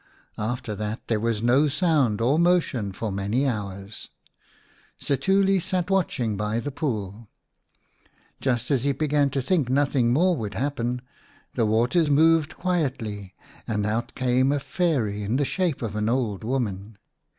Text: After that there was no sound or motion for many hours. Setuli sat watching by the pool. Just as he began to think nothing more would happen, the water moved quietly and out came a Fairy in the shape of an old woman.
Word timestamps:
After 0.39 0.73
that 0.73 1.07
there 1.09 1.19
was 1.19 1.43
no 1.43 1.67
sound 1.67 2.21
or 2.21 2.39
motion 2.39 2.91
for 2.91 3.11
many 3.11 3.47
hours. 3.47 4.09
Setuli 4.99 5.61
sat 5.61 5.91
watching 5.91 6.35
by 6.35 6.59
the 6.59 6.71
pool. 6.71 7.27
Just 8.39 8.71
as 8.71 8.83
he 8.83 8.93
began 8.93 9.29
to 9.29 9.43
think 9.43 9.69
nothing 9.69 10.11
more 10.11 10.35
would 10.35 10.55
happen, 10.55 11.03
the 11.53 11.67
water 11.67 12.09
moved 12.09 12.57
quietly 12.57 13.35
and 13.67 13.85
out 13.85 14.15
came 14.15 14.51
a 14.51 14.59
Fairy 14.59 15.21
in 15.21 15.35
the 15.35 15.45
shape 15.45 15.83
of 15.83 15.95
an 15.95 16.09
old 16.09 16.43
woman. 16.43 16.97